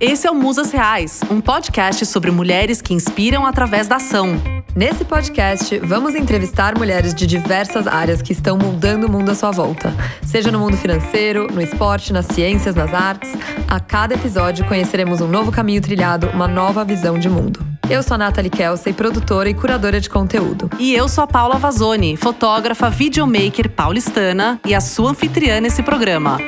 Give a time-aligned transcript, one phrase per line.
[0.00, 4.40] Esse é o Musas Reais, um podcast sobre mulheres que inspiram através da ação.
[4.74, 9.52] Nesse podcast, vamos entrevistar mulheres de diversas áreas que estão mudando o mundo à sua
[9.52, 9.94] volta.
[10.26, 13.30] Seja no mundo financeiro, no esporte, nas ciências, nas artes.
[13.68, 17.64] A cada episódio conheceremos um novo caminho trilhado, uma nova visão de mundo.
[17.88, 20.68] Eu sou a Nathalie Kelsey, produtora e curadora de conteúdo.
[20.76, 26.38] E eu sou a Paula Vazoni, fotógrafa, videomaker paulistana e a sua anfitriã nesse programa.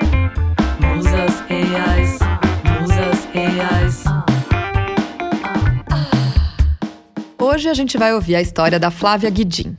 [0.80, 1.70] Musas Reais.
[1.70, 2.25] Reais.
[7.38, 9.76] Hoje a gente vai ouvir a história da Flávia Guidin.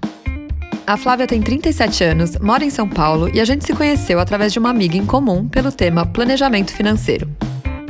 [0.85, 4.53] A Flávia tem 37 anos, mora em São Paulo e a gente se conheceu através
[4.53, 7.27] de uma amiga em comum pelo tema planejamento financeiro.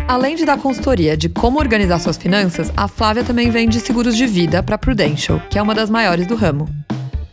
[0.08, 4.26] Além de dar consultoria de como organizar suas finanças, a Flávia também vende seguros de
[4.26, 6.66] vida para Prudential, que é uma das maiores do ramo.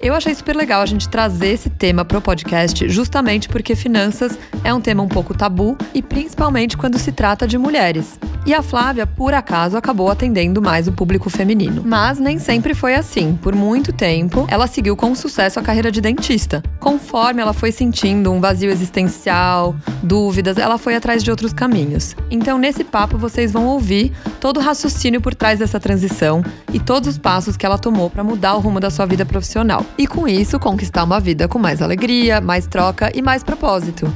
[0.00, 4.36] Eu achei super legal a gente trazer esse tema para o podcast, justamente porque finanças
[4.64, 8.18] é um tema um pouco tabu e principalmente quando se trata de mulheres.
[8.46, 11.82] E a Flávia, por acaso, acabou atendendo mais o público feminino.
[11.82, 13.38] Mas nem sempre foi assim.
[13.40, 16.62] Por muito tempo, ela seguiu com sucesso a carreira de dentista.
[16.78, 22.14] Conforme ela foi sentindo um vazio existencial, dúvidas, ela foi atrás de outros caminhos.
[22.30, 27.08] Então, nesse papo, vocês vão ouvir todo o raciocínio por trás dessa transição e todos
[27.08, 30.28] os passos que ela tomou para mudar o rumo da sua vida profissional e com
[30.28, 34.12] isso conquistar uma vida com mais alegria, mais troca e mais propósito.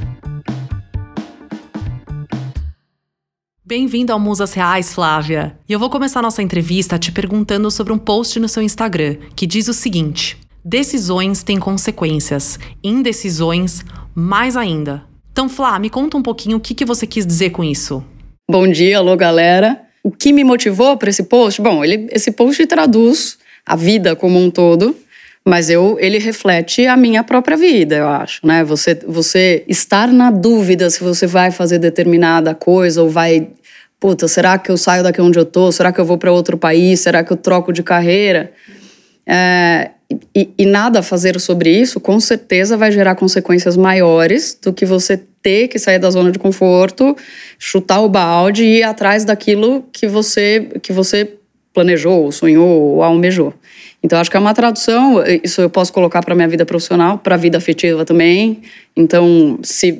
[3.69, 5.55] Bem-vindo ao Musas Reais, Flávia.
[5.69, 9.45] E eu vou começar nossa entrevista te perguntando sobre um post no seu Instagram que
[9.45, 15.03] diz o seguinte: Decisões têm consequências, indecisões mais ainda.
[15.31, 18.03] Então, Flá, me conta um pouquinho o que, que você quis dizer com isso.
[18.49, 19.79] Bom dia, alô galera.
[20.03, 21.61] O que me motivou para esse post?
[21.61, 24.95] Bom, ele, esse post traduz a vida como um todo
[25.49, 28.63] mas eu, ele reflete a minha própria vida, eu acho, né?
[28.63, 33.47] Você, você estar na dúvida se você vai fazer determinada coisa ou vai,
[33.99, 35.71] puta, será que eu saio daqui onde eu tô?
[35.71, 37.01] Será que eu vou para outro país?
[37.01, 38.51] Será que eu troco de carreira?
[39.25, 39.91] É,
[40.33, 44.83] e, e, nada a fazer sobre isso, com certeza vai gerar consequências maiores do que
[44.85, 47.15] você ter que sair da zona de conforto,
[47.59, 51.35] chutar o balde e ir atrás daquilo que você que você
[51.73, 53.53] planejou, sonhou ou almejou.
[54.01, 57.35] Então, acho que é uma tradução, isso eu posso colocar para minha vida profissional, para
[57.35, 58.61] a vida afetiva também.
[58.95, 59.97] Então, se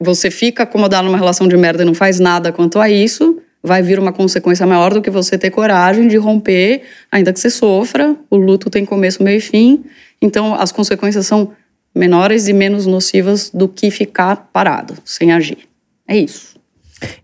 [0.00, 3.82] você fica acomodado numa relação de merda e não faz nada quanto a isso, vai
[3.82, 8.16] vir uma consequência maior do que você ter coragem de romper, ainda que você sofra.
[8.28, 9.84] O luto tem começo, meio e fim.
[10.20, 11.52] Então, as consequências são
[11.94, 15.58] menores e menos nocivas do que ficar parado, sem agir.
[16.08, 16.56] É isso.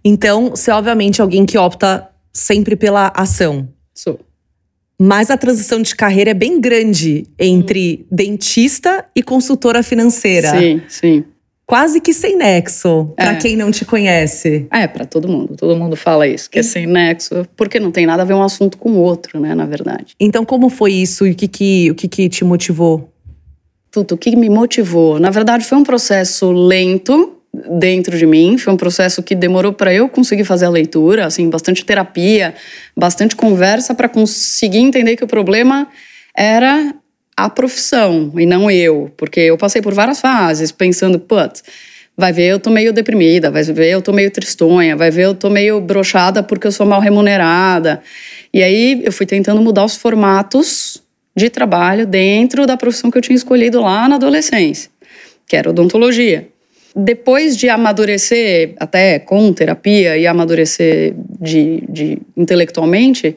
[0.05, 3.69] Então, você é obviamente alguém que opta sempre pela ação.
[3.95, 4.21] Sou.
[5.01, 8.17] Mas a transição de carreira é bem grande entre hum.
[8.17, 10.59] dentista e consultora financeira.
[10.59, 11.25] Sim, sim.
[11.69, 13.37] Quase que sem nexo, para é.
[13.37, 14.67] quem não te conhece.
[14.73, 15.55] É, para todo mundo.
[15.55, 18.43] Todo mundo fala isso, que é sem nexo, porque não tem nada a ver um
[18.43, 20.15] assunto com o outro, né, na verdade.
[20.19, 23.13] Então, como foi isso e o que, que, o que, que te motivou?
[23.91, 25.21] Tudo, o que me motivou?
[25.21, 27.35] Na verdade, foi um processo lento,
[27.79, 28.57] dentro de mim.
[28.57, 32.55] Foi um processo que demorou para eu conseguir fazer a leitura, assim, bastante terapia,
[32.97, 35.87] bastante conversa para conseguir entender que o problema
[36.35, 36.95] era
[37.39, 41.63] a profissão e não eu, porque eu passei por várias fases pensando, putz,
[42.17, 45.35] vai ver eu tô meio deprimida, vai ver eu tô meio tristonha, vai ver eu
[45.35, 48.03] tô meio brochada porque eu sou mal remunerada.
[48.53, 51.01] E aí eu fui tentando mudar os formatos
[51.37, 54.91] de trabalho dentro da profissão que eu tinha escolhido lá na adolescência,
[55.47, 56.49] que era odontologia
[56.97, 63.37] depois de amadurecer, até com terapia, e amadurecer de, de intelectualmente,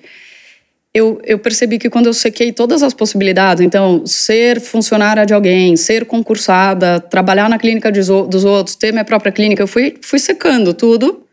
[0.93, 5.77] eu, eu, percebi que quando eu sequei todas as possibilidades, então, ser funcionária de alguém,
[5.77, 10.19] ser concursada, trabalhar na clínica de, dos outros, ter minha própria clínica, eu fui, fui
[10.19, 11.25] secando tudo.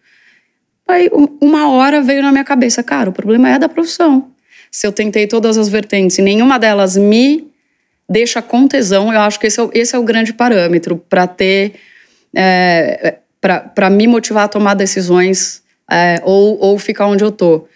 [0.86, 1.10] Aí,
[1.40, 4.30] uma hora veio na minha cabeça, cara, o problema é da profissão.
[4.70, 7.48] Se eu tentei todas as vertentes e nenhuma delas me
[8.08, 11.74] deixa com tesão, eu acho que esse é, esse é o grande parâmetro para ter
[12.34, 17.66] é, para me motivar a tomar decisões é, ou, ou ficar onde eu tô.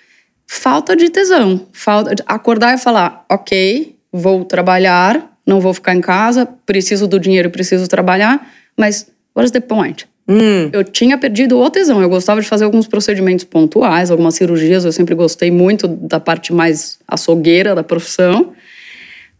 [0.54, 6.00] Falta de tesão, falta de acordar e falar, ok, vou trabalhar, não vou ficar em
[6.00, 10.06] casa, preciso do dinheiro, preciso trabalhar, mas what's the point?
[10.28, 10.68] Hum.
[10.70, 12.02] Eu tinha perdido o tesão.
[12.02, 14.84] Eu gostava de fazer alguns procedimentos pontuais, algumas cirurgias.
[14.84, 18.52] Eu sempre gostei muito da parte mais açougueira da profissão.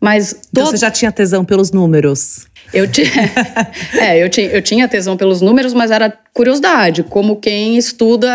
[0.00, 2.47] Mas então você já tinha tesão pelos números?
[2.72, 3.08] Eu tinha,
[4.00, 8.28] é, eu tinha, eu tinha tesão pelos números, mas era curiosidade, como quem estuda,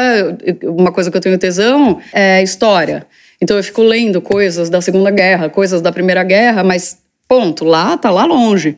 [0.64, 3.06] uma coisa que eu tenho tesão é história.
[3.42, 6.98] Então eu fico lendo coisas da Segunda Guerra, coisas da Primeira Guerra, mas
[7.28, 8.78] ponto, lá tá lá longe.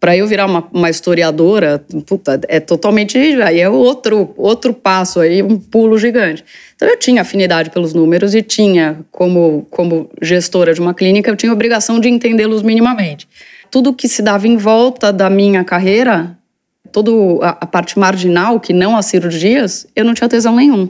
[0.00, 3.18] para eu virar uma, uma, historiadora, puta, é totalmente.
[3.18, 6.44] Aí é outro, outro passo, aí um pulo gigante.
[6.74, 11.36] Então eu tinha afinidade pelos números e tinha, como, como gestora de uma clínica, eu
[11.36, 13.28] tinha obrigação de entendê-los minimamente.
[13.70, 16.38] Tudo que se dava em volta da minha carreira,
[16.92, 17.10] toda
[17.46, 20.88] a, parte marginal, que não as cirurgias, eu não tinha tesão nenhum.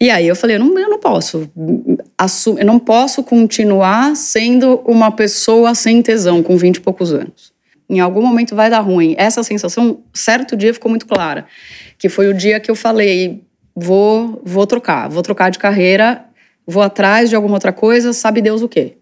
[0.00, 1.50] E aí eu falei, eu não, eu não posso,
[2.58, 7.52] eu não posso continuar sendo uma pessoa sem tesão com 20 e poucos anos
[7.92, 9.14] em algum momento vai dar ruim.
[9.18, 11.46] Essa sensação, certo dia, ficou muito clara.
[11.98, 13.44] Que foi o dia que eu falei:
[13.76, 16.24] vou, vou trocar, vou trocar de carreira,
[16.66, 18.96] vou atrás de alguma outra coisa, sabe Deus o quê.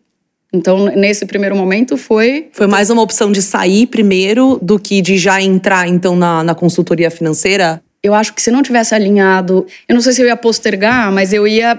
[0.52, 2.49] Então, nesse primeiro momento, foi.
[2.52, 6.55] Foi mais uma opção de sair primeiro do que de já entrar, então, na, na
[6.55, 7.81] consultoria financeira?
[8.02, 11.32] Eu acho que se não tivesse alinhado, eu não sei se eu ia postergar, mas
[11.32, 11.79] eu ia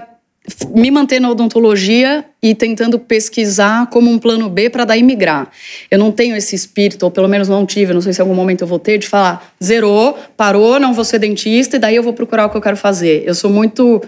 [0.74, 5.50] me manter na odontologia e tentando pesquisar como um plano B para daí migrar.
[5.90, 8.34] Eu não tenho esse espírito, ou pelo menos não tive, não sei se em algum
[8.34, 12.02] momento eu vou ter, de falar, zerou, parou, não vou ser dentista e daí eu
[12.02, 13.22] vou procurar o que eu quero fazer.
[13.24, 14.02] Eu sou muito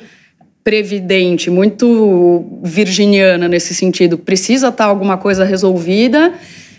[0.64, 4.16] previdente, muito virginiana nesse sentido.
[4.16, 6.32] Precisa estar tá alguma coisa resolvida,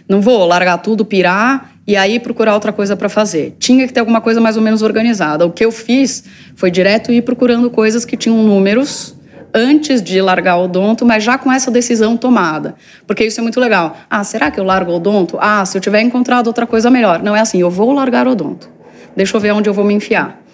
[0.10, 3.56] não vou largar tudo, pirar e aí procurar outra coisa para fazer.
[3.60, 5.46] Tinha que ter alguma coisa mais ou menos organizada.
[5.46, 6.24] O que eu fiz
[6.56, 9.16] foi direto ir procurando coisas que tinham números
[9.54, 12.76] antes de largar o odonto, mas já com essa decisão tomada.
[13.06, 13.96] Porque isso é muito legal.
[14.10, 15.38] Ah, será que eu largo o odonto?
[15.40, 17.22] Ah, se eu tiver encontrado outra coisa melhor.
[17.22, 18.68] Não é assim, eu vou largar o odonto.
[19.16, 20.45] Deixa eu ver onde eu vou me enfiar.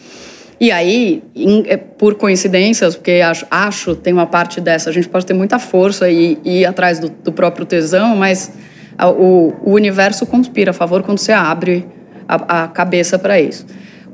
[0.62, 1.24] E aí,
[1.66, 5.58] é, por coincidências, porque acho, acho tem uma parte dessa, a gente pode ter muita
[5.58, 8.52] força e, e ir atrás do, do, próprio tesão, mas
[8.96, 11.88] a, o, o, universo conspira a favor quando você abre
[12.28, 13.66] a, a cabeça para isso.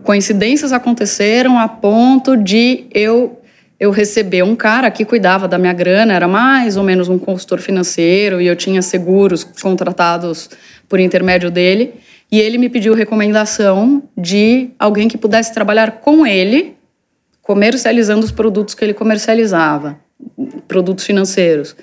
[0.04, 3.42] Coincidências aconteceram a ponto de eu
[3.80, 7.60] eu recebi um cara que cuidava da minha grana, era mais ou menos um consultor
[7.60, 10.50] financeiro e eu tinha seguros contratados
[10.90, 11.94] por intermédio dele.
[12.32, 16.76] E ele me pediu recomendação de alguém que pudesse trabalhar com ele,
[17.42, 19.98] comercializando os produtos que ele comercializava,
[20.68, 21.76] produtos financeiros.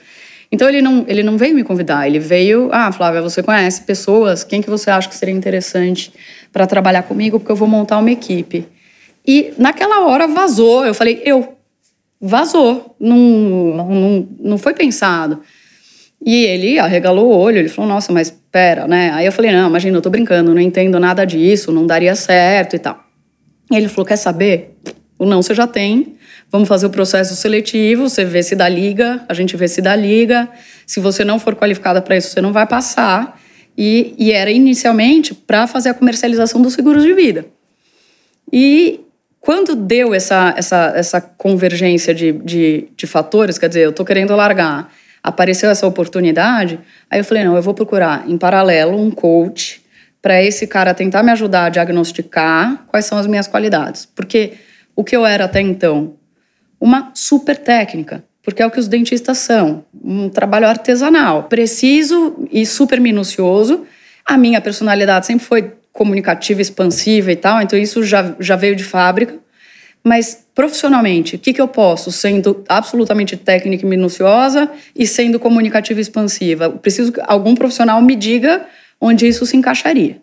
[0.53, 4.45] Então ele não, ele não veio me convidar, ele veio, ah, Flávia, você conhece pessoas,
[4.45, 6.13] quem que você acha que seria interessante
[6.53, 8.69] para trabalhar comigo, porque eu vou montar uma equipe.
[9.27, 11.57] E naquela hora vazou, eu falei, eu,
[12.21, 15.41] vazou, não, não, não foi pensado.
[16.25, 19.11] E ele arregalou o olho, ele falou, nossa, mas pera, né?
[19.13, 22.75] Aí eu falei, não, imagina, eu tô brincando, não entendo nada disso, não daria certo
[22.75, 22.99] e tal.
[23.71, 24.75] E ele falou, quer saber?
[25.19, 26.17] O não você já tem,
[26.51, 29.95] vamos fazer o processo seletivo, você vê se dá liga, a gente vê se dá
[29.95, 30.49] liga.
[30.87, 33.39] Se você não for qualificada para isso, você não vai passar.
[33.77, 37.45] E, e era inicialmente para fazer a comercialização dos seguros de vida.
[38.53, 39.01] E
[39.41, 44.35] quando deu essa, essa, essa convergência de, de, de fatores, quer dizer, eu estou querendo
[44.35, 44.91] largar,
[45.25, 46.79] apareceu essa oportunidade,
[47.11, 49.83] aí eu falei, não, eu vou procurar em paralelo um coach
[50.21, 54.05] para esse cara tentar me ajudar a diagnosticar quais são as minhas qualidades.
[54.05, 54.53] Porque
[54.95, 56.17] o que eu era até então?
[56.79, 62.67] Uma super técnica, porque é o que os dentistas são, um trabalho artesanal, preciso e
[62.67, 63.87] super minucioso.
[64.27, 68.85] A minha personalidade sempre foi comunicativa, expansiva e tal, então isso já, já veio de
[68.85, 69.39] fábrica.
[70.03, 75.99] Mas profissionalmente, o que, que eu posso, sendo absolutamente técnica e minuciosa e sendo comunicativa
[75.99, 76.71] e expansiva?
[76.71, 78.65] Preciso que algum profissional me diga
[79.01, 80.23] onde isso se encaixaria.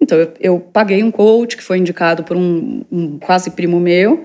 [0.00, 4.24] Então, eu, eu paguei um coach que foi indicado por um, um quase primo meu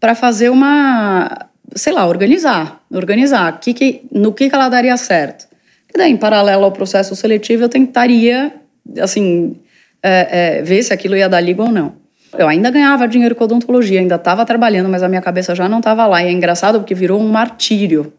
[0.00, 5.46] para fazer uma, sei lá, organizar, organizar que que, no que, que ela daria certo.
[5.94, 8.52] E daí, em paralelo ao processo seletivo, eu tentaria,
[8.98, 9.56] assim,
[10.02, 11.94] é, é, ver se aquilo ia dar liga ou não.
[12.36, 15.78] Eu ainda ganhava dinheiro com odontologia, ainda estava trabalhando, mas a minha cabeça já não
[15.78, 16.22] estava lá.
[16.22, 18.12] E é engraçado porque virou um martírio.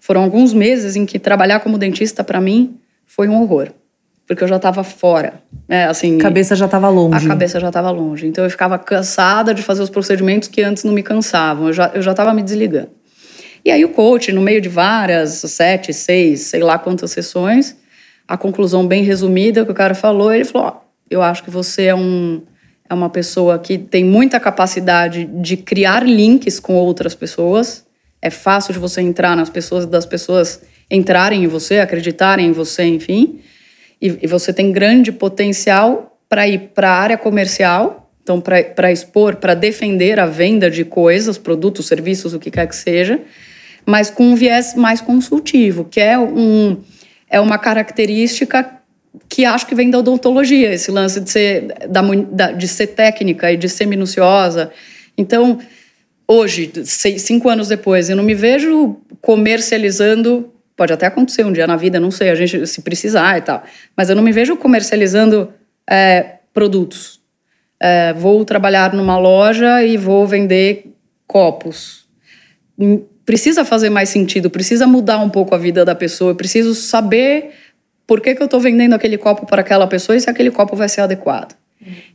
[0.00, 2.76] Foram alguns meses em que trabalhar como dentista para mim
[3.06, 3.68] foi um horror,
[4.26, 5.34] porque eu já estava fora.
[5.68, 7.24] É, assim, a cabeça já estava longe.
[7.24, 8.26] A cabeça já estava longe.
[8.26, 11.68] Então eu ficava cansada de fazer os procedimentos que antes não me cansavam.
[11.68, 12.90] Eu já eu já estava me desligando.
[13.64, 17.76] E aí o coach, no meio de várias, sete, seis, sei lá quantas sessões,
[18.26, 21.84] a conclusão bem resumida que o cara falou, ele falou: ó, eu acho que você
[21.84, 22.42] é, um,
[22.92, 27.86] é uma pessoa que tem muita capacidade de criar links com outras pessoas.
[28.20, 32.84] É fácil de você entrar nas pessoas, das pessoas entrarem em você, acreditarem em você,
[32.84, 33.40] enfim.
[34.00, 39.36] E, e você tem grande potencial para ir para a área comercial, então para expor,
[39.36, 43.22] para defender a venda de coisas, produtos, serviços, o que quer que seja,
[43.86, 46.76] mas com um viés mais consultivo, que é, um,
[47.30, 48.81] é uma característica
[49.28, 53.56] que acho que vem da odontologia, esse lance de ser, da, de ser técnica e
[53.56, 54.70] de ser minuciosa.
[55.16, 55.58] Então,
[56.26, 60.52] hoje, seis, cinco anos depois, eu não me vejo comercializando
[60.82, 63.62] Pode até acontecer um dia na vida, não sei, a gente se precisar e tal.
[63.96, 65.52] Mas eu não me vejo comercializando
[65.88, 67.20] é, produtos.
[67.78, 70.92] É, vou trabalhar numa loja e vou vender
[71.26, 72.06] copos.
[72.78, 77.50] Hum, precisa fazer mais sentido, precisa mudar um pouco a vida da pessoa, preciso saber
[78.06, 80.76] por que, que eu estou vendendo aquele copo para aquela pessoa e se aquele copo
[80.76, 81.54] vai ser adequado.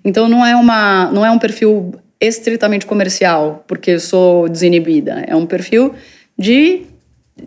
[0.03, 5.23] Então não é, uma, não é um perfil estritamente comercial, porque eu sou desinibida.
[5.27, 5.93] É um perfil
[6.37, 6.85] de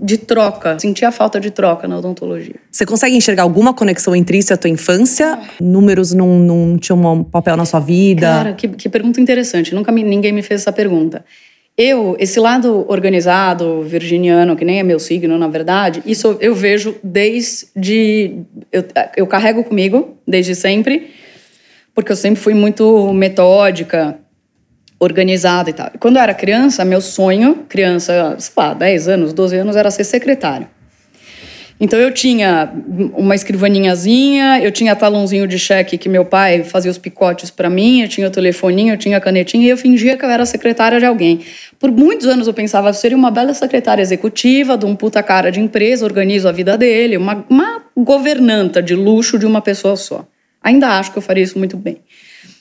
[0.01, 2.55] de troca, sentir a falta de troca na odontologia.
[2.71, 5.39] Você consegue enxergar alguma conexão entre isso e a tua infância?
[5.61, 8.27] Números não, não tinham um papel na sua vida?
[8.27, 9.75] Cara, que, que pergunta interessante.
[9.75, 11.25] Nunca me, ninguém me fez essa pergunta.
[11.83, 16.97] Eu, esse lado organizado, virginiano, que nem é meu signo, na verdade, isso eu vejo
[17.03, 18.43] desde.
[18.71, 18.85] Eu,
[19.17, 21.11] eu carrego comigo desde sempre,
[21.95, 24.19] porque eu sempre fui muito metódica,
[24.99, 25.91] organizada e tal.
[25.99, 30.05] Quando eu era criança, meu sonho, criança, sei lá, 10 anos, 12 anos, era ser
[30.05, 30.69] secretário.
[31.81, 32.71] Então eu tinha
[33.17, 38.03] uma escrivaninhazinha, eu tinha talãozinho de cheque que meu pai fazia os picotes para mim,
[38.03, 40.99] eu tinha o telefoninho, eu tinha a canetinha e eu fingia que eu era secretária
[40.99, 41.41] de alguém.
[41.79, 45.59] Por muitos anos eu pensava, seria uma bela secretária executiva, de um puta cara de
[45.59, 50.27] empresa, organizo a vida dele, uma, uma governanta de luxo de uma pessoa só.
[50.63, 51.97] Ainda acho que eu faria isso muito bem.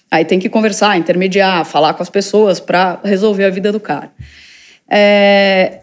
[0.10, 4.12] Aí tem que conversar, intermediar, falar com as pessoas para resolver a vida do cara.
[4.90, 5.82] É,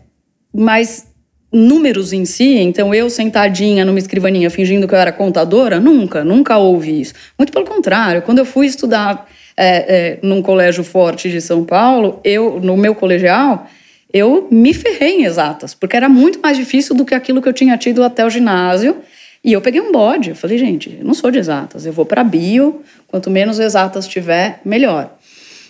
[0.54, 1.06] mas
[1.56, 6.58] números em si, então eu sentadinha numa escrivaninha fingindo que eu era contadora, nunca, nunca
[6.58, 7.14] houve isso.
[7.38, 12.20] Muito pelo contrário, quando eu fui estudar é, é, num colégio forte de São Paulo,
[12.22, 13.66] eu no meu colegial
[14.12, 17.52] eu me ferrei em exatas, porque era muito mais difícil do que aquilo que eu
[17.52, 18.96] tinha tido até o ginásio.
[19.44, 20.30] E eu peguei um bode.
[20.30, 24.08] Eu falei, gente, eu não sou de exatas, eu vou para bio, quanto menos exatas
[24.08, 25.12] tiver, melhor.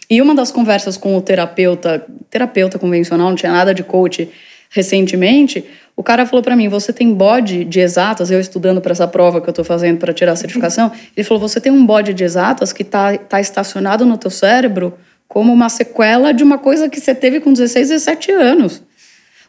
[0.09, 4.29] E uma das conversas com o terapeuta, terapeuta convencional, não tinha nada de coach
[4.77, 5.65] recentemente,
[5.97, 9.41] o cara falou para mim: "Você tem bode de exatas?" Eu estudando para essa prova
[9.41, 12.23] que eu estou fazendo para tirar a certificação, ele falou: "Você tem um bode de
[12.23, 14.95] exatas que está tá estacionado no teu cérebro
[15.27, 18.83] como uma sequela de uma coisa que você teve com 16, 17 anos."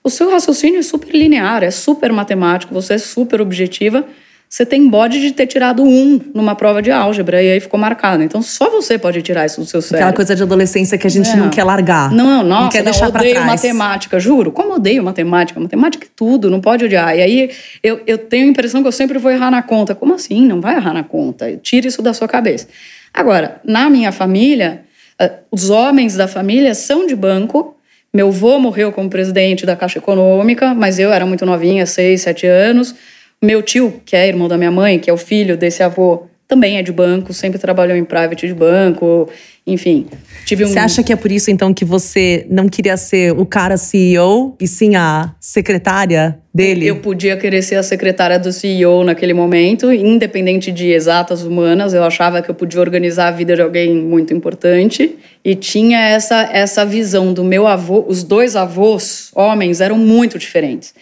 [0.03, 4.05] O seu raciocínio é super linear, é super matemático, você é super objetiva.
[4.49, 8.23] Você tem bode de ter tirado um numa prova de álgebra e aí ficou marcado.
[8.23, 10.05] Então só você pode tirar isso do seu cérebro.
[10.05, 11.35] Aquela coisa de adolescência que a gente é.
[11.35, 12.11] não quer largar.
[12.11, 13.45] Não, nossa, não quer não, deixar para trás.
[13.45, 14.51] matemática, juro.
[14.51, 15.59] Como odeio matemática?
[15.59, 17.15] Matemática é tudo, não pode odiar.
[17.15, 17.51] E aí
[17.83, 19.93] eu, eu tenho a impressão que eu sempre vou errar na conta.
[19.93, 20.45] Como assim?
[20.47, 21.57] Não vai errar na conta.
[21.57, 22.67] Tire isso da sua cabeça.
[23.13, 24.83] Agora, na minha família,
[25.19, 27.75] eh, os homens da família são de banco
[28.13, 32.47] meu avô morreu como presidente da Caixa Econômica, mas eu era muito novinha, seis, sete
[32.47, 32.95] anos.
[33.41, 36.77] Meu tio, que é irmão da minha mãe, que é o filho desse avô, também
[36.77, 39.29] é de banco, sempre trabalhou em private de banco,
[39.65, 40.07] enfim.
[40.45, 40.67] Tive um...
[40.67, 44.55] Você acha que é por isso, então, que você não queria ser o cara CEO
[44.59, 46.87] e sim a secretária dele?
[46.87, 51.93] Eu podia querer ser a secretária do CEO naquele momento, independente de exatas humanas.
[51.93, 55.15] Eu achava que eu podia organizar a vida de alguém muito importante.
[55.43, 58.05] E tinha essa, essa visão do meu avô.
[58.07, 60.93] Os dois avós, homens, eram muito diferentes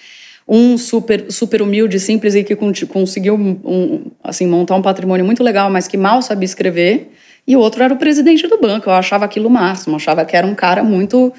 [0.48, 5.70] um super, super humilde, simples e que conseguiu um, assim, montar um patrimônio muito legal,
[5.70, 7.12] mas que mal sabia escrever.
[7.48, 8.90] E o outro era o presidente do banco.
[8.90, 11.34] Eu achava aquilo o máximo, achava que era um cara muito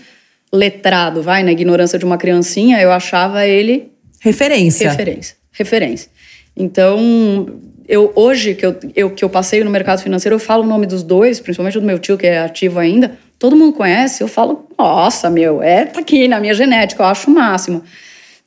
[0.53, 3.91] letrado, vai, na ignorância de uma criancinha, eu achava ele.
[4.21, 4.91] Referência.
[4.91, 5.37] Referência.
[5.53, 6.11] Referência.
[6.57, 7.47] Então,
[7.89, 10.87] eu hoje que eu, eu, que eu passei no mercado financeiro, eu falo o nome
[10.87, 13.19] dos dois, principalmente do meu tio, que é ativo ainda.
[13.39, 17.31] Todo mundo conhece, eu falo, nossa, meu, é, tá aqui na minha genética, eu acho
[17.31, 17.83] o máximo.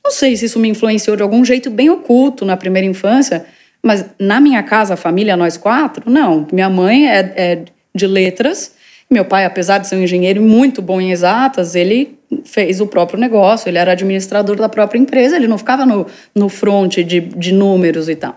[0.10, 3.46] Não sei se isso me influenciou de algum jeito bem oculto na primeira infância,
[3.80, 6.48] mas na minha casa, a família, nós quatro, não.
[6.52, 7.64] Minha mãe é, é
[7.94, 8.74] de letras,
[9.08, 13.20] meu pai, apesar de ser um engenheiro muito bom em exatas, ele fez o próprio
[13.20, 17.54] negócio, ele era administrador da própria empresa, ele não ficava no, no front de, de
[17.54, 18.36] números e tal.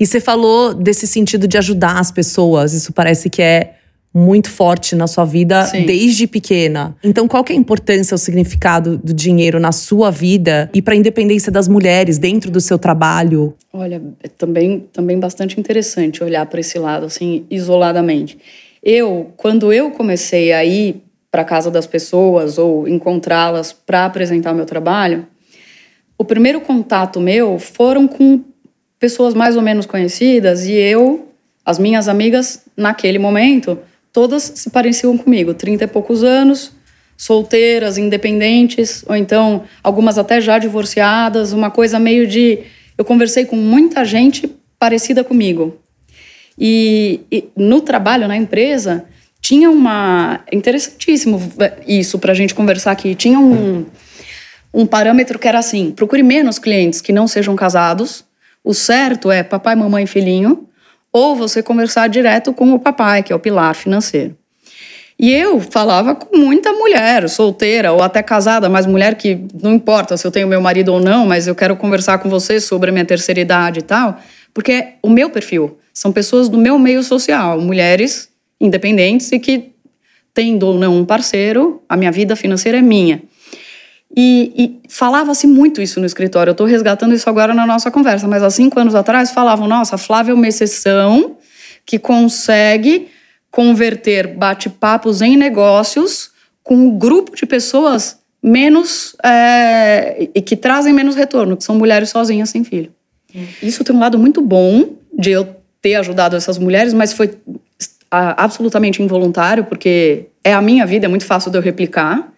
[0.00, 3.74] E você falou desse sentido de ajudar as pessoas, isso parece que é
[4.14, 5.84] muito forte na sua vida Sim.
[5.84, 6.96] desde pequena.
[7.02, 10.94] Então, qual que é a importância, o significado do dinheiro na sua vida e para
[10.94, 13.54] a independência das mulheres dentro do seu trabalho?
[13.72, 18.38] Olha, é também, também bastante interessante olhar para esse lado, assim, isoladamente.
[18.80, 24.54] Eu, quando eu comecei a ir para casa das pessoas ou encontrá-las para apresentar o
[24.54, 25.26] meu trabalho,
[26.16, 28.44] o primeiro contato meu foram com
[29.00, 31.28] pessoas mais ou menos conhecidas e eu,
[31.64, 33.76] as minhas amigas, naquele momento,
[34.14, 36.72] todas se pareciam comigo, 30 e poucos anos,
[37.16, 42.60] solteiras, independentes, ou então algumas até já divorciadas, uma coisa meio de.
[42.96, 45.76] Eu conversei com muita gente parecida comigo.
[46.56, 49.04] E, e no trabalho, na empresa,
[49.40, 50.40] tinha uma.
[50.52, 51.42] Interessantíssimo
[51.84, 53.16] isso para a gente conversar aqui.
[53.16, 53.84] Tinha um.
[54.72, 58.24] um parâmetro que era assim: procure menos clientes que não sejam casados.
[58.62, 60.68] O certo é papai, mamãe, filhinho,
[61.14, 64.36] ou você conversar direto com o papai, que é o pilar financeiro.
[65.18, 70.16] E eu falava com muita mulher, solteira ou até casada, mas mulher que não importa
[70.16, 72.92] se eu tenho meu marido ou não, mas eu quero conversar com você sobre a
[72.92, 74.18] minha terceira idade e tal,
[74.52, 78.28] porque é o meu perfil são pessoas do meu meio social, mulheres
[78.60, 79.70] independentes e que,
[80.34, 83.22] tendo ou não um parceiro, a minha vida financeira é minha.
[84.16, 86.50] E, e falava-se muito isso no escritório.
[86.50, 89.96] Eu estou resgatando isso agora na nossa conversa, mas há cinco anos atrás falavam: nossa,
[89.96, 91.36] a Flávia é uma exceção
[91.84, 93.08] que consegue
[93.50, 96.30] converter bate-papos em negócios
[96.62, 102.10] com um grupo de pessoas menos é, e que trazem menos retorno, que são mulheres
[102.10, 102.92] sozinhas sem filho.
[103.34, 103.44] Hum.
[103.62, 107.36] Isso tem um lado muito bom de eu ter ajudado essas mulheres, mas foi
[108.10, 112.32] absolutamente involuntário, porque é a minha vida, é muito fácil de eu replicar.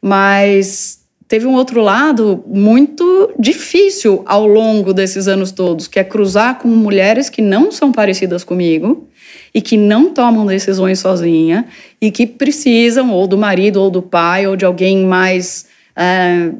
[0.00, 0.99] Mas
[1.30, 6.66] teve um outro lado muito difícil ao longo desses anos todos, que é cruzar com
[6.66, 9.06] mulheres que não são parecidas comigo
[9.54, 11.66] e que não tomam decisões sozinha
[12.00, 16.50] e que precisam ou do marido ou do pai ou de alguém mais é,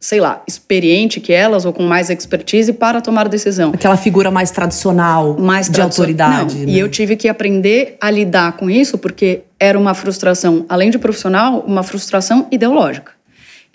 [0.00, 3.70] sei lá, experiente que elas ou com mais expertise para tomar decisão.
[3.72, 6.56] Aquela figura mais tradicional mais de autoridade.
[6.56, 6.72] Né?
[6.72, 10.98] E eu tive que aprender a lidar com isso porque era uma frustração, além de
[10.98, 13.15] profissional, uma frustração ideológica.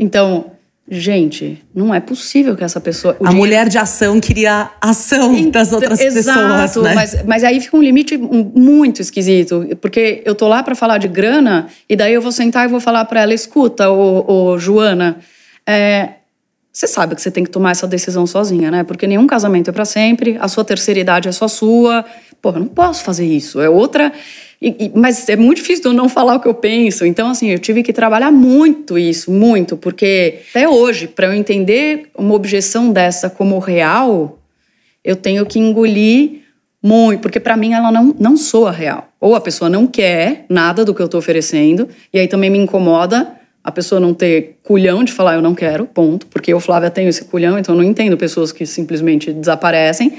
[0.02, 0.48] Então,
[0.90, 3.14] gente, não é possível que essa pessoa.
[3.14, 3.38] A dinheiro...
[3.38, 6.86] mulher de ação queria ação então, das outras exato, pessoas.
[6.88, 6.96] Né?
[6.96, 11.08] Mas, mas aí fica um limite muito esquisito, porque eu tô lá para falar de
[11.08, 15.20] grana e daí eu vou sentar e vou falar para ela: escuta, ô, ô Joana.
[15.68, 16.14] É,
[16.74, 18.84] você sabe que você tem que tomar essa decisão sozinha, né?
[18.84, 22.04] Porque nenhum casamento é para sempre, a sua terceira idade é só sua.
[22.42, 23.62] Porra, não posso fazer isso.
[23.62, 24.12] É outra.
[24.62, 27.06] E, e, mas é muito difícil eu não falar o que eu penso.
[27.06, 32.10] Então, assim, eu tive que trabalhar muito isso, muito, porque até hoje, para eu entender
[32.16, 34.40] uma objeção dessa como real,
[35.04, 36.42] eu tenho que engolir
[36.84, 39.08] muito, porque para mim ela não, não soa real.
[39.20, 42.58] Ou a pessoa não quer nada do que eu estou oferecendo, e aí também me
[42.58, 46.90] incomoda a pessoa não ter culhão de falar eu não quero, ponto, porque eu, Flávia,
[46.90, 50.14] tenho esse culhão, então eu não entendo pessoas que simplesmente desaparecem.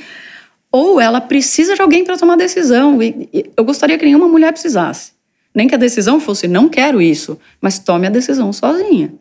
[0.73, 3.03] Ou ela precisa de alguém para tomar decisão.
[3.03, 5.13] E, e eu gostaria que nenhuma mulher precisasse.
[5.55, 9.13] Nem que a decisão fosse não quero isso, mas tome a decisão sozinha.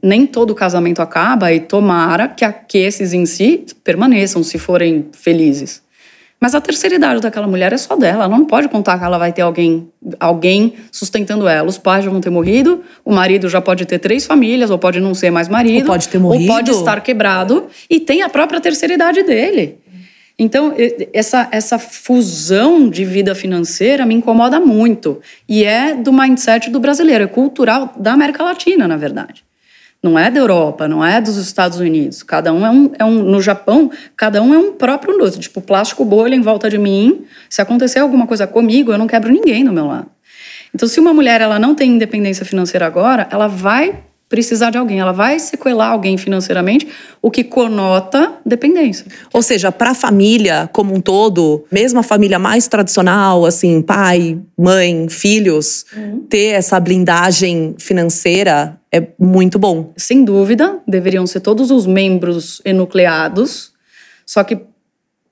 [0.00, 5.82] Nem todo casamento acaba e tomara que, que esses em si permaneçam se forem felizes.
[6.40, 8.24] Mas a terceira idade daquela mulher é só dela.
[8.24, 11.68] Ela não pode contar que ela vai ter alguém, alguém sustentando ela.
[11.68, 15.00] Os pais já vão ter morrido, o marido já pode ter três famílias, ou pode
[15.00, 15.82] não ser mais marido.
[15.82, 16.50] Ou pode ter morrido.
[16.50, 17.66] Ou pode estar quebrado.
[17.90, 19.80] E tem a própria terceira idade dele.
[20.42, 20.72] Então,
[21.12, 25.20] essa, essa fusão de vida financeira me incomoda muito.
[25.46, 29.44] E é do mindset do brasileiro, é cultural da América Latina, na verdade.
[30.02, 32.22] Não é da Europa, não é dos Estados Unidos.
[32.22, 35.38] Cada um é um, é um no Japão, cada um é um próprio luto.
[35.38, 37.26] Tipo, plástico bolha em volta de mim.
[37.50, 40.10] Se acontecer alguma coisa comigo, eu não quebro ninguém do meu lado.
[40.74, 45.00] Então, se uma mulher ela não tem independência financeira agora, ela vai precisar de alguém,
[45.00, 46.86] ela vai sequelar alguém financeiramente,
[47.20, 49.04] o que conota dependência.
[49.32, 54.38] Ou seja, para a família como um todo, mesmo a família mais tradicional, assim, pai,
[54.56, 56.20] mãe, filhos, uhum.
[56.30, 59.92] ter essa blindagem financeira é muito bom.
[59.96, 63.72] Sem dúvida, deveriam ser todos os membros enucleados,
[64.24, 64.60] só que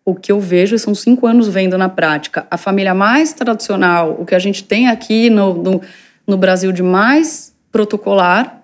[0.04, 2.48] o que eu vejo são cinco anos vendo na prática.
[2.50, 5.80] A família mais tradicional, o que a gente tem aqui no, no,
[6.26, 8.57] no Brasil de mais protocolar,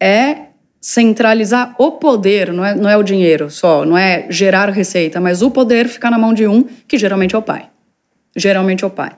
[0.00, 0.46] é
[0.80, 5.40] centralizar o poder, não é, não é o dinheiro só, não é gerar receita, mas
[5.40, 7.70] o poder ficar na mão de um, que geralmente é o pai.
[8.36, 9.12] Geralmente é o pai.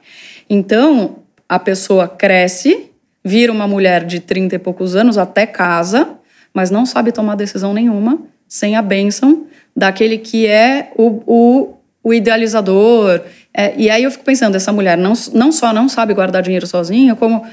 [0.49, 1.17] Então,
[1.49, 2.91] a pessoa cresce,
[3.25, 6.11] vira uma mulher de 30 e poucos anos, até casa,
[6.55, 12.15] mas não sabe tomar decisão nenhuma sem a bênção daquele que é o, o, o
[12.15, 13.23] idealizador.
[13.53, 16.67] É, e aí eu fico pensando, essa mulher não, não só não sabe guardar dinheiro
[16.67, 17.45] sozinha, como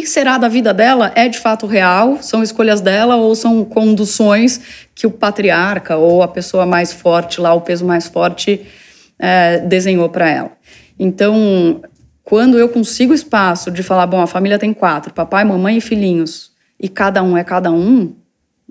[0.00, 2.22] que será da vida dela é de fato real?
[2.22, 7.52] São escolhas dela ou são conduções que o patriarca ou a pessoa mais forte lá,
[7.52, 8.66] o peso mais forte,
[9.18, 10.52] é, desenhou para ela?
[10.98, 11.82] Então,
[12.24, 16.52] quando eu consigo espaço de falar, bom, a família tem quatro, papai, mamãe e filhinhos,
[16.80, 18.14] e cada um é cada um,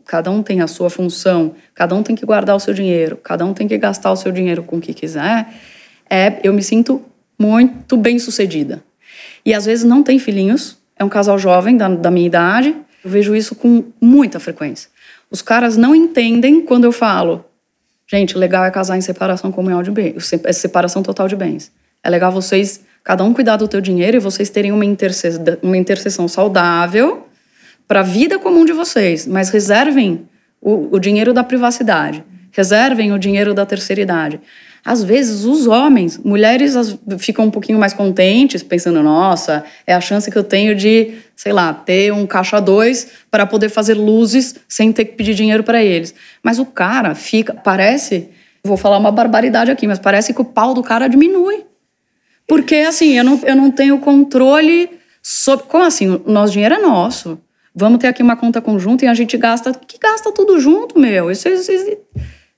[0.05, 3.45] cada um tem a sua função, cada um tem que guardar o seu dinheiro, cada
[3.45, 5.47] um tem que gastar o seu dinheiro com o que quiser,
[6.09, 7.01] é, eu me sinto
[7.37, 8.83] muito bem sucedida.
[9.45, 12.75] E às vezes não tem filhinhos, é um casal jovem da, da minha idade.
[13.03, 14.89] Eu vejo isso com muita frequência.
[15.29, 17.43] Os caras não entendem quando eu falo,
[18.07, 21.71] gente, legal é casar em separação comunhal de bens, é separação total de bens.
[22.03, 25.29] É legal vocês, cada um cuidar do teu dinheiro e vocês terem uma, interse
[25.63, 27.27] uma interseção saudável
[27.87, 30.27] para a vida comum de vocês, mas reservem
[30.61, 34.39] o, o dinheiro da privacidade, reservem o dinheiro da terceira idade.
[34.83, 36.73] Às vezes, os homens, mulheres
[37.19, 41.53] ficam um pouquinho mais contentes, pensando: nossa, é a chance que eu tenho de, sei
[41.53, 45.83] lá, ter um caixa dois para poder fazer luzes sem ter que pedir dinheiro para
[45.83, 46.15] eles.
[46.41, 48.29] Mas o cara fica, parece,
[48.63, 51.63] vou falar uma barbaridade aqui, mas parece que o pau do cara diminui.
[52.47, 54.89] Porque, assim, eu não, eu não tenho controle
[55.21, 55.65] sobre.
[55.67, 56.09] Como assim?
[56.09, 57.39] O nosso dinheiro é nosso.
[57.73, 59.71] Vamos ter aqui uma conta conjunta e a gente gasta.
[59.73, 61.29] Que gasta tudo junto, meu.
[61.29, 61.97] Isso, isso, isso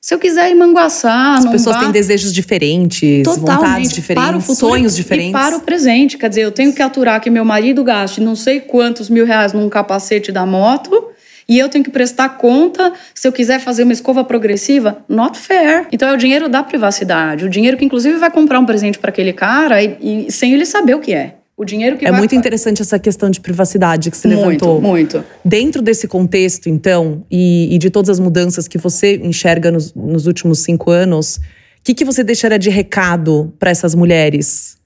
[0.04, 4.72] se eu quiser ir manguaçar, As pessoas têm desejos diferentes, vontades diferentes, para o futuro
[4.72, 5.32] sonhos diferentes.
[5.32, 6.18] Para o presente.
[6.18, 9.54] Quer dizer, eu tenho que aturar que meu marido gaste não sei quantos mil reais
[9.54, 11.08] num capacete da moto
[11.48, 15.06] e eu tenho que prestar conta se eu quiser fazer uma escova progressiva.
[15.08, 15.88] Not fair.
[15.90, 17.46] Então é o dinheiro da privacidade.
[17.46, 20.66] O dinheiro que, inclusive, vai comprar um presente para aquele cara e, e sem ele
[20.66, 21.36] saber o que é.
[21.56, 22.20] O dinheiro que é vai...
[22.20, 24.82] muito interessante essa questão de privacidade que você muito, levantou.
[24.82, 25.24] Muito.
[25.46, 30.26] Dentro desse contexto, então, e, e de todas as mudanças que você enxerga nos, nos
[30.26, 31.42] últimos cinco anos, o
[31.84, 34.78] que, que você deixaria de recado para essas mulheres?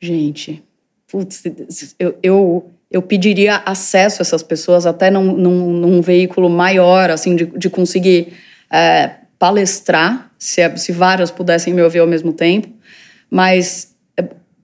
[0.00, 0.64] Gente,
[1.06, 1.44] putz,
[1.98, 7.36] eu, eu, eu pediria acesso a essas pessoas até num, num, num veículo maior, assim,
[7.36, 8.32] de, de conseguir
[8.72, 12.68] é, palestrar, se, se várias pudessem me ouvir ao mesmo tempo.
[13.30, 13.89] Mas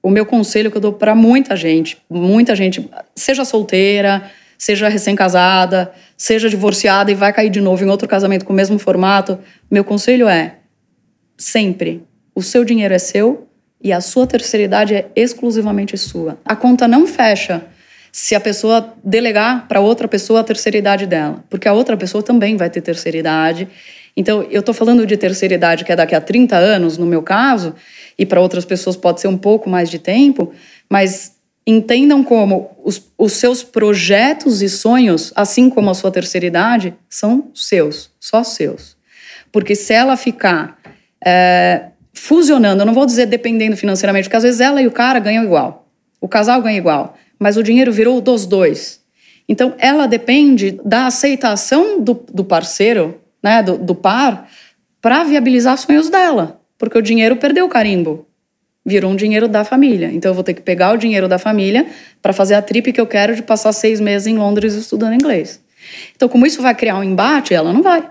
[0.06, 5.92] o meu conselho que eu dou para muita gente, muita gente, seja solteira, seja recém-casada,
[6.16, 9.36] seja divorciada e vai cair de novo em outro casamento com o mesmo formato,
[9.68, 10.58] meu conselho é
[11.36, 12.04] sempre
[12.36, 13.48] o seu dinheiro é seu
[13.82, 16.38] e a sua terceira idade é exclusivamente sua.
[16.44, 17.64] A conta não fecha
[18.12, 22.22] se a pessoa delegar para outra pessoa a terceira idade dela, porque a outra pessoa
[22.22, 23.66] também vai ter terceira idade.
[24.16, 27.22] Então, eu estou falando de terceira idade que é daqui a 30 anos, no meu
[27.22, 27.74] caso,
[28.18, 30.52] e para outras pessoas pode ser um pouco mais de tempo,
[30.88, 36.94] mas entendam como os, os seus projetos e sonhos, assim como a sua terceira idade,
[37.08, 38.96] são seus, só seus.
[39.50, 40.78] Porque se ela ficar
[41.24, 45.18] é, fusionando, eu não vou dizer dependendo financeiramente, porque às vezes ela e o cara
[45.18, 45.88] ganham igual,
[46.20, 49.00] o casal ganha igual, mas o dinheiro virou dos dois.
[49.48, 54.48] Então ela depende da aceitação do, do parceiro, né, do, do par,
[55.00, 58.26] para viabilizar sonhos dela porque o dinheiro perdeu o carimbo.
[58.84, 60.10] Virou um dinheiro da família.
[60.12, 61.86] Então eu vou ter que pegar o dinheiro da família
[62.22, 65.60] para fazer a trip que eu quero de passar seis meses em Londres estudando inglês.
[66.14, 68.04] Então, como isso vai criar um embate, ela não vai.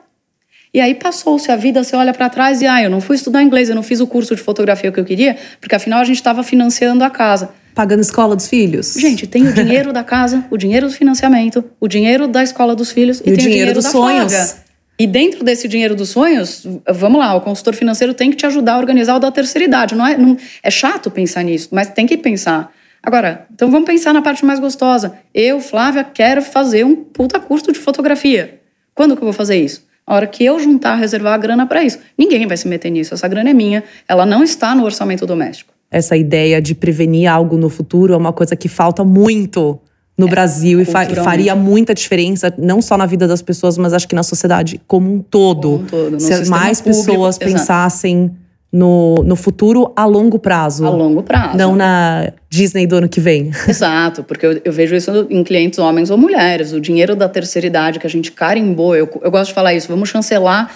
[0.73, 3.41] E aí passou-se a vida, você olha para trás e, ah, eu não fui estudar
[3.41, 6.17] inglês, eu não fiz o curso de fotografia que eu queria, porque afinal a gente
[6.17, 7.51] estava financiando a casa.
[7.73, 8.93] Pagando a escola dos filhos?
[8.93, 12.91] Gente, tem o dinheiro da casa, o dinheiro do financiamento, o dinheiro da escola dos
[12.91, 14.33] filhos e, e tem o dinheiro, o dinheiro dos sonhos.
[14.33, 14.64] Flaga.
[14.97, 18.75] E dentro desse dinheiro dos sonhos, vamos lá, o consultor financeiro tem que te ajudar
[18.75, 19.93] a organizar o da terceira idade.
[19.93, 22.71] Não é, não, é chato pensar nisso, mas tem que pensar.
[23.03, 25.17] Agora, então vamos pensar na parte mais gostosa.
[25.33, 28.59] Eu, Flávia, quero fazer um puta curso de fotografia.
[28.95, 29.85] Quando que eu vou fazer isso?
[30.07, 31.99] A hora que eu juntar, reservar a grana para isso.
[32.17, 33.13] Ninguém vai se meter nisso.
[33.13, 33.83] Essa grana é minha.
[34.07, 35.73] Ela não está no orçamento doméstico.
[35.91, 39.79] Essa ideia de prevenir algo no futuro é uma coisa que falta muito
[40.17, 43.93] no é, Brasil e fa faria muita diferença, não só na vida das pessoas, mas
[43.93, 45.85] acho que na sociedade como um todo.
[45.89, 47.51] Como um todo Se mais público, pessoas exato.
[47.51, 48.31] pensassem
[48.71, 50.85] no, no futuro a longo prazo.
[50.85, 51.57] A longo prazo.
[51.57, 53.51] Não na Disney do ano que vem.
[53.67, 56.73] Exato, porque eu, eu vejo isso em clientes homens ou mulheres.
[56.73, 59.87] O dinheiro da terceira idade que a gente carimbou, eu, eu gosto de falar isso,
[59.87, 60.73] vamos chancelar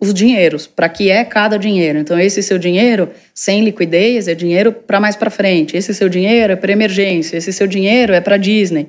[0.00, 1.98] os dinheiros, para que é cada dinheiro.
[1.98, 5.76] Então, esse seu dinheiro sem liquidez é dinheiro para mais para frente.
[5.76, 7.36] Esse seu dinheiro é para emergência.
[7.36, 8.88] Esse seu dinheiro é para Disney.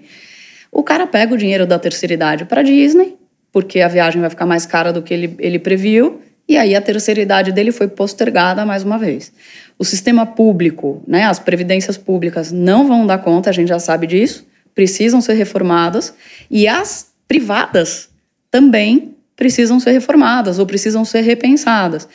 [0.72, 3.16] O cara pega o dinheiro da terceira idade para Disney,
[3.52, 6.82] porque a viagem vai ficar mais cara do que ele, ele previu, e aí a
[6.82, 9.34] terceira idade dele foi postergada mais uma vez.
[9.78, 14.08] O sistema público, né, as previdências públicas não vão dar conta, a gente já sabe
[14.08, 16.14] disso, precisam ser reformadas,
[16.50, 18.10] e as privadas
[18.50, 22.08] também precisam ser reformadas ou precisam ser repensadas.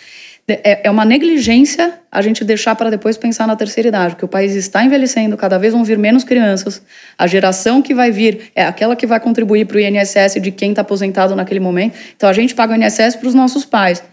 [0.48, 4.28] É, é uma negligência a gente deixar para depois pensar na terceira idade, porque o
[4.28, 6.80] país está envelhecendo, cada vez vão vir menos crianças.
[7.18, 10.70] A geração que vai vir é aquela que vai contribuir para o INSS de quem
[10.70, 11.96] está aposentado naquele momento.
[12.16, 14.04] Então a gente paga o INSS para os nossos pais.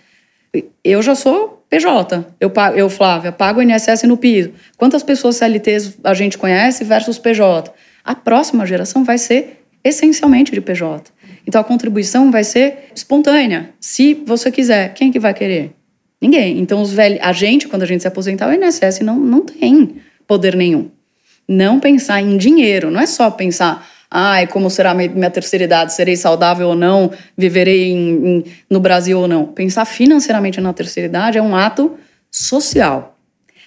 [0.83, 4.51] Eu já sou PJ, eu, eu Flávia, pago o INSS no piso.
[4.75, 7.71] Quantas pessoas CLTs a gente conhece versus PJ?
[8.03, 11.12] A próxima geração vai ser essencialmente de PJ.
[11.47, 14.93] Então a contribuição vai ser espontânea, se você quiser.
[14.93, 15.71] Quem que vai querer?
[16.21, 16.59] Ninguém.
[16.59, 19.97] Então os velhos, a gente quando a gente se aposentar, o INSS não, não tem
[20.25, 20.89] poder nenhum.
[21.47, 26.15] Não pensar em dinheiro, não é só pensar, ai, como será minha terceira idade, serei
[26.15, 29.47] saudável ou não, viverei em, em, no Brasil ou não.
[29.47, 31.97] Pensar financeiramente na terceira idade é um ato
[32.31, 33.17] social.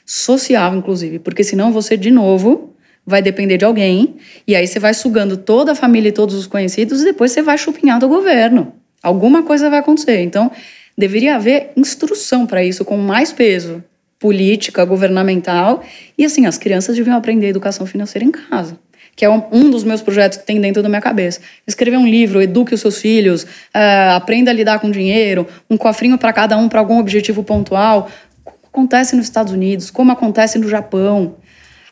[0.06, 2.75] Social, inclusive, porque senão você, de novo,
[3.06, 4.16] vai depender de alguém,
[4.46, 7.40] e aí você vai sugando toda a família e todos os conhecidos, e depois você
[7.40, 8.72] vai chupinhando o governo.
[9.02, 10.20] Alguma coisa vai acontecer.
[10.22, 10.50] Então,
[10.98, 13.84] deveria haver instrução para isso com mais peso
[14.18, 15.84] política, governamental,
[16.18, 18.78] e assim, as crianças deviam aprender educação financeira em casa
[19.16, 21.40] que é um dos meus projetos que tem dentro da minha cabeça.
[21.66, 26.18] Escrever um livro, eduque os seus filhos, uh, aprenda a lidar com dinheiro, um cofrinho
[26.18, 28.10] para cada um para algum objetivo pontual.
[28.44, 31.36] Como acontece nos Estados Unidos, como acontece no Japão.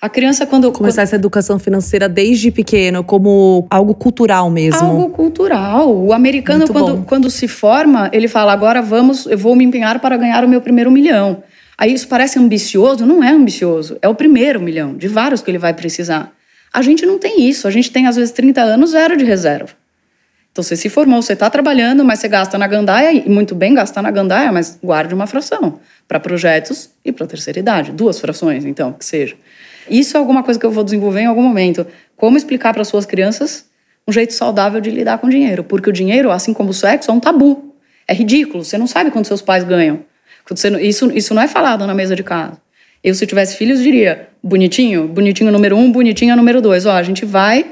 [0.05, 0.71] A criança, quando.
[0.71, 4.87] Começar essa educação financeira desde pequeno, como algo cultural mesmo.
[4.87, 5.97] Algo cultural.
[5.97, 10.15] O americano, quando, quando se forma, ele fala: agora vamos, eu vou me empenhar para
[10.19, 11.43] ganhar o meu primeiro milhão.
[11.79, 13.07] Aí isso parece ambicioso?
[13.07, 13.97] Não é ambicioso.
[14.03, 16.31] É o primeiro milhão, de vários que ele vai precisar.
[16.71, 17.67] A gente não tem isso.
[17.67, 19.71] A gente tem, às vezes, 30 anos, zero de reserva.
[20.53, 23.73] Então, você se formou, você está trabalhando, mas você gasta na gandaia, e muito bem
[23.73, 27.91] gastar na gandaia, mas guarde uma fração para projetos e para terceira idade.
[27.91, 29.35] Duas frações, então, que seja.
[29.89, 31.87] Isso é alguma coisa que eu vou desenvolver em algum momento.
[32.17, 33.67] Como explicar para suas crianças
[34.07, 35.65] um jeito saudável de lidar com dinheiro?
[35.65, 37.75] Porque o dinheiro, assim como o sexo, é um tabu.
[38.07, 38.65] É ridículo.
[38.65, 40.01] Você não sabe quanto seus pais ganham.
[40.81, 42.61] Isso, isso não é falado na mesa de casa.
[43.03, 46.87] Eu, se tivesse filhos, diria: bonitinho, bonitinho número um, bonitinho número dois.
[46.87, 47.67] Ó, a gente vai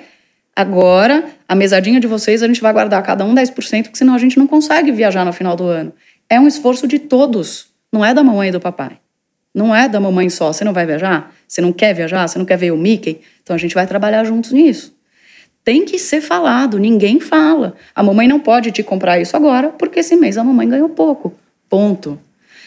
[0.55, 4.19] agora, a mesadinha de vocês, a gente vai guardar cada um 10%, porque senão a
[4.19, 5.93] gente não consegue viajar no final do ano.
[6.29, 9.02] É um esforço de todos, não é da mamãe e do papai.
[9.55, 10.53] Não é da mamãe só.
[10.53, 11.35] Você não vai viajar?
[11.47, 12.27] Você não quer viajar?
[12.27, 13.21] Você não quer ver o Mickey?
[13.43, 14.95] Então a gente vai trabalhar juntos nisso.
[15.65, 17.75] Tem que ser falado, ninguém fala.
[17.95, 21.33] A mamãe não pode te comprar isso agora, porque esse mês a mamãe ganhou pouco.
[21.69, 22.19] Ponto.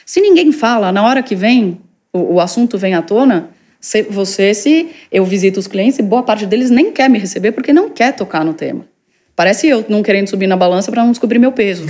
[0.06, 1.80] Se ninguém fala, na hora que vem,
[2.14, 3.50] o, o assunto vem à tona,
[4.10, 7.90] você, se eu visito os clientes, boa parte deles nem quer me receber porque não
[7.90, 8.88] quer tocar no tema.
[9.36, 11.86] Parece eu não querendo subir na balança para não descobrir meu peso.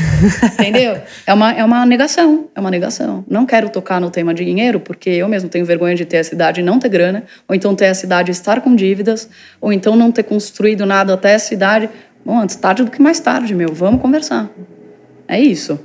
[0.53, 0.97] Entendeu?
[1.27, 2.47] É uma, é uma negação.
[2.55, 3.23] É uma negação.
[3.27, 6.33] Não quero tocar no tema de dinheiro, porque eu mesmo tenho vergonha de ter essa
[6.33, 9.27] idade e não ter grana, ou então ter essa idade e estar com dívidas,
[9.59, 11.89] ou então não ter construído nada até essa idade.
[12.23, 13.73] Bom, antes tarde do que mais tarde, meu.
[13.73, 14.49] Vamos conversar.
[15.27, 15.79] É isso.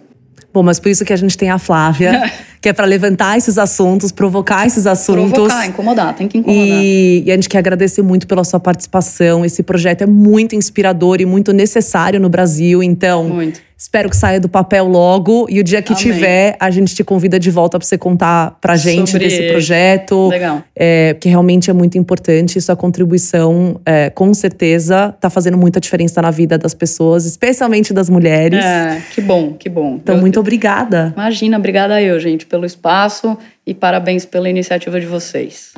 [0.53, 3.59] Bom, mas por isso que a gente tem a Flávia, que é para levantar esses
[3.59, 5.33] assuntos, provocar esses assuntos.
[5.33, 6.66] Provocar, incomodar, tem que incomodar.
[6.66, 9.44] E, e, a gente quer agradecer muito pela sua participação.
[9.44, 12.83] Esse projeto é muito inspirador e muito necessário no Brasil.
[12.83, 13.61] Então, muito.
[13.81, 15.47] Espero que saia do papel logo.
[15.49, 16.03] E o dia que Amém.
[16.03, 20.29] tiver, a gente te convida de volta para você contar pra gente Sobre desse projeto.
[20.29, 20.62] Legal.
[20.77, 22.61] É, que realmente é muito importante.
[22.61, 28.11] Sua contribuição, é, com certeza, tá fazendo muita diferença na vida das pessoas, especialmente das
[28.11, 28.62] mulheres.
[28.62, 29.95] É, que bom, que bom.
[29.95, 31.14] Então, eu, muito obrigada.
[31.16, 35.73] Imagina, obrigada eu, gente, pelo espaço e parabéns pela iniciativa de vocês.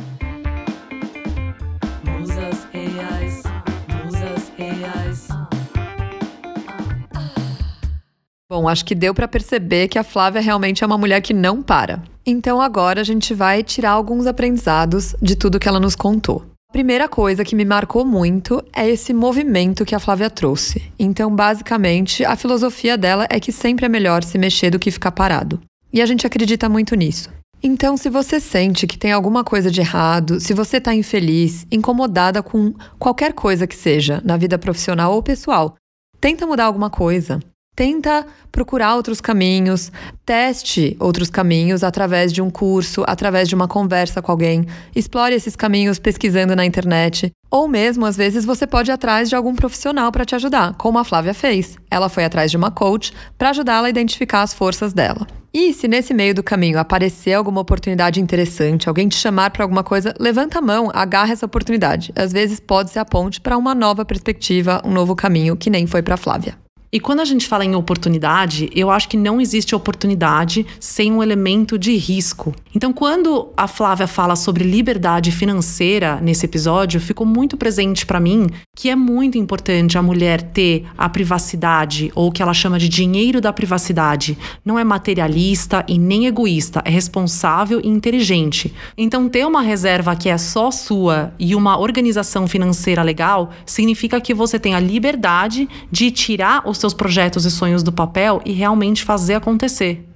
[8.52, 11.62] Bom, acho que deu para perceber que a Flávia realmente é uma mulher que não
[11.62, 12.02] para.
[12.26, 16.44] Então agora a gente vai tirar alguns aprendizados de tudo que ela nos contou.
[16.68, 20.82] A primeira coisa que me marcou muito é esse movimento que a Flávia trouxe.
[20.98, 25.12] Então, basicamente, a filosofia dela é que sempre é melhor se mexer do que ficar
[25.12, 25.58] parado.
[25.90, 27.30] E a gente acredita muito nisso.
[27.62, 32.42] Então, se você sente que tem alguma coisa de errado, se você está infeliz, incomodada
[32.42, 35.74] com qualquer coisa que seja, na vida profissional ou pessoal,
[36.20, 37.40] tenta mudar alguma coisa.
[37.82, 39.90] Tenta procurar outros caminhos,
[40.24, 44.64] teste outros caminhos através de um curso, através de uma conversa com alguém,
[44.94, 49.34] explore esses caminhos pesquisando na internet, ou mesmo às vezes você pode ir atrás de
[49.34, 51.76] algum profissional para te ajudar, como a Flávia fez.
[51.90, 55.26] Ela foi atrás de uma coach para ajudá-la a identificar as forças dela.
[55.52, 59.82] E se nesse meio do caminho aparecer alguma oportunidade interessante, alguém te chamar para alguma
[59.82, 62.12] coisa, levanta a mão, agarra essa oportunidade.
[62.14, 65.84] Às vezes pode ser a ponte para uma nova perspectiva, um novo caminho que nem
[65.84, 66.61] foi para Flávia.
[66.94, 71.22] E quando a gente fala em oportunidade, eu acho que não existe oportunidade sem um
[71.22, 72.54] elemento de risco.
[72.74, 78.46] Então, quando a Flávia fala sobre liberdade financeira nesse episódio, ficou muito presente para mim
[78.76, 82.90] que é muito importante a mulher ter a privacidade, ou o que ela chama de
[82.90, 84.36] dinheiro da privacidade.
[84.62, 88.74] Não é materialista e nem egoísta, é responsável e inteligente.
[88.98, 94.34] Então, ter uma reserva que é só sua e uma organização financeira legal significa que
[94.34, 99.02] você tem a liberdade de tirar os seus projetos e sonhos do papel e realmente
[99.04, 100.06] fazer acontecer.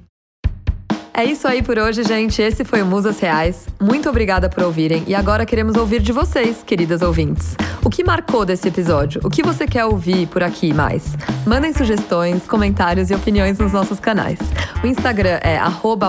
[1.14, 2.42] É isso aí por hoje, gente.
[2.42, 3.66] Esse foi o Musas Reais.
[3.81, 7.57] Muito obrigada por ouvirem e agora queremos ouvir de vocês, queridas ouvintes.
[7.83, 9.22] O que marcou desse episódio?
[9.24, 11.16] O que você quer ouvir por aqui mais?
[11.46, 14.38] Mandem sugestões, comentários e opiniões nos nossos canais.
[14.85, 15.59] O Instagram é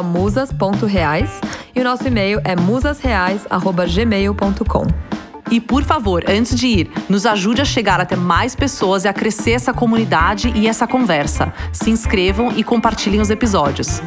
[0.04, 1.39] musas.reais
[1.74, 5.27] e o nosso e-mail é musasreais.gmail.com.
[5.49, 9.13] E por favor, antes de ir, nos ajude a chegar até mais pessoas e a
[9.13, 11.53] crescer essa comunidade e essa conversa.
[11.71, 14.01] Se inscrevam e compartilhem os episódios.